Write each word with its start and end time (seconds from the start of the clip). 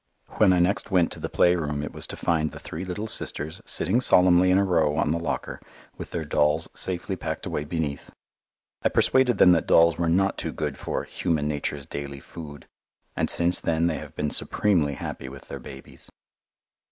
When 0.37 0.51
I 0.51 0.57
next 0.57 0.89
went 0.89 1.11
to 1.11 1.19
the 1.19 1.29
playroom 1.29 1.83
it 1.83 1.93
was 1.93 2.07
to 2.07 2.17
find 2.17 2.49
the 2.49 2.59
three 2.59 2.83
little 2.83 3.05
sisters 3.05 3.61
sitting 3.65 4.01
solemnly 4.01 4.49
in 4.49 4.57
a 4.57 4.63
row 4.65 4.95
on 4.95 5.11
the 5.11 5.19
locker 5.19 5.61
with 5.95 6.09
their 6.09 6.25
dolls 6.25 6.67
safely 6.73 7.15
packed 7.15 7.45
away 7.45 7.65
beneath. 7.65 8.09
I 8.81 8.89
persuaded 8.89 9.37
them 9.37 9.51
that 9.51 9.67
dolls 9.67 9.99
were 9.99 10.09
not 10.09 10.39
too 10.39 10.53
good 10.53 10.75
for 10.75 11.03
"human 11.03 11.47
nature's 11.47 11.85
daily 11.85 12.19
food," 12.19 12.65
and 13.15 13.29
since 13.29 13.59
then 13.59 13.85
they 13.85 13.99
have 13.99 14.15
been 14.15 14.31
supremely 14.31 14.95
happy 14.95 15.29
with 15.29 15.49
their 15.49 15.59
babies. 15.59 16.09